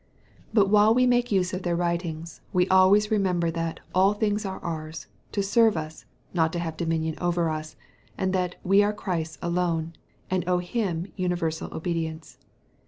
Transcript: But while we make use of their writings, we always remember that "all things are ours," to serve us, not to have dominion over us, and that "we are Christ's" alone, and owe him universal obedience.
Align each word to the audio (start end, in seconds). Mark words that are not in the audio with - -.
But 0.51 0.67
while 0.67 0.95
we 0.95 1.05
make 1.05 1.31
use 1.31 1.53
of 1.53 1.61
their 1.61 1.75
writings, 1.75 2.41
we 2.51 2.67
always 2.69 3.11
remember 3.11 3.51
that 3.51 3.81
"all 3.93 4.15
things 4.15 4.47
are 4.47 4.57
ours," 4.61 5.05
to 5.31 5.43
serve 5.43 5.77
us, 5.77 6.05
not 6.33 6.51
to 6.53 6.57
have 6.59 6.75
dominion 6.75 7.19
over 7.21 7.51
us, 7.51 7.75
and 8.17 8.33
that 8.33 8.55
"we 8.63 8.81
are 8.81 8.93
Christ's" 8.93 9.37
alone, 9.43 9.93
and 10.27 10.43
owe 10.47 10.57
him 10.57 11.11
universal 11.17 11.71
obedience. 11.71 12.39